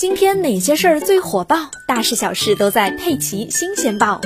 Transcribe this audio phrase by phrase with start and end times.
[0.00, 1.70] 今天哪些事儿最火爆？
[1.86, 4.18] 大事小事都在《佩奇新鲜报》。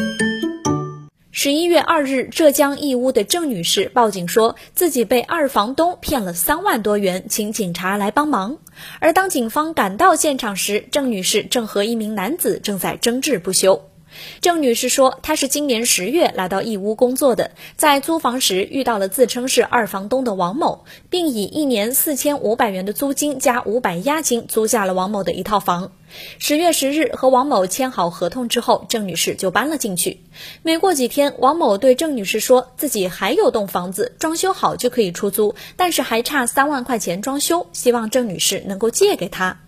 [1.32, 8.58] 十一月二日，浙江义乌的郑女士报警说自己被二房东骗了三万多元，请警察来帮忙。
[9.00, 13.90] 而当警方赶到现场时，郑女士正和一名男子正在争执不休。
[14.40, 25.92] 郑女士说，她是今年十月来到义乌工作的，在租房时遇到了自称是二房东的王某，并以一年四千五百元的租金加五百押金租下了王某的一套房。
[26.38, 30.20] 十月十日和王某签好合同之后，郑女士就搬了进去。
[30.62, 39.58] 没过几天，王某对郑女士说自己还有栋房子，装修好就可以出租，但是还差三万块钱装修，希望郑女士能够借给他。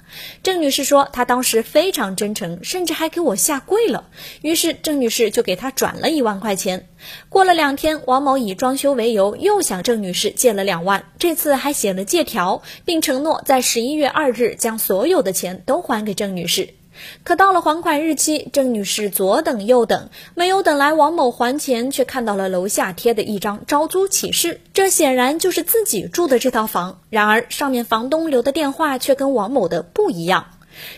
[0.42, 4.08] 郑女士说，她当时非常真诚，甚至还给我下跪了。
[4.42, 6.88] 于是郑女士就给她转了一万块钱。
[7.28, 16.70] 过了两天，王某以装修为由，又向郑女士借了两万，这次还写了借条，并承诺在十一月二日将所有的钱都还给郑女士。
[17.24, 27.00] 可到了还款日期，郑女士左等右等，没有等来王某还钱，却看到了楼下贴的一张招租启事，这显然就是自己住的这套房。
[27.10, 30.46] 然而上面房东留的电话却跟王某的不一样。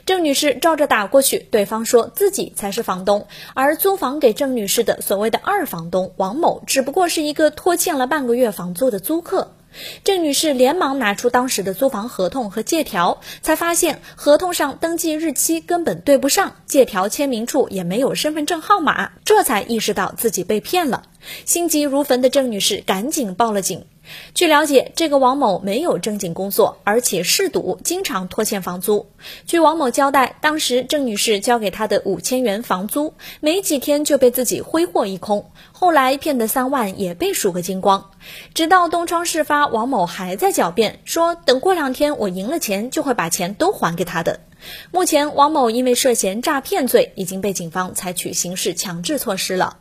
[0.06, 9.52] 郑女士照着打过去，对方说自己才是房东，而租房给郑女士的所谓的二房东王某，只不过是一个拖欠了半个月房租的租客。
[10.04, 21.04] 郑女士连忙拿出当时的租房合同和借条，才发现合同上登记日期根本对不上，借条签名处也没有身份证号码，这才意识到自己被骗了。
[21.44, 23.86] 心急如焚的郑女士赶紧报了警。
[24.32, 29.10] 据了解，这个王某没有正经工作，而且嗜赌，经常拖欠房租。
[29.46, 38.10] 据王某交代，当时郑女士交给他的五千元房租，没几天就被自己挥霍一空，后来骗的三万也被数个精光。
[38.54, 44.40] 直到东窗事发，王某还在狡辩，说等过两天我赢了钱，就会把钱都还给他的。
[44.90, 49.80] 目前，王某因为涉嫌诈骗罪，已经被警方采取刑事强制措施了。